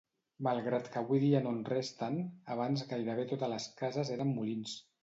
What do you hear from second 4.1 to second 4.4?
eren